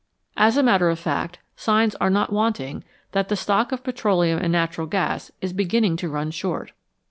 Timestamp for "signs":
1.55-1.93